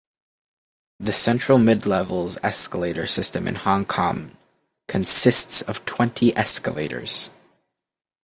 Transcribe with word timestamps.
The 0.99 1.11
Central-Midlevels 1.11 2.39
escalator 2.43 3.05
system 3.05 3.47
in 3.47 3.53
Hong 3.53 3.85
Kong 3.85 4.31
consists 4.87 5.61
of 5.61 5.85
twenty 5.85 6.35
escalators. 6.35 7.29